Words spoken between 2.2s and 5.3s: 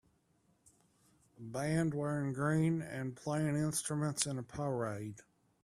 green and playing instruments in a parade.